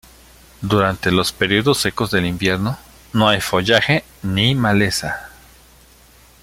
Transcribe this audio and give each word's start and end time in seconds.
Durante 0.63 1.11
los 1.11 1.31
periodos 1.31 1.77
secos 1.77 2.09
del 2.09 2.25
invierno 2.25 2.79
no 3.13 3.29
hay 3.29 3.39
follaje 3.39 4.03
ni 4.23 4.55
maleza. 4.55 5.29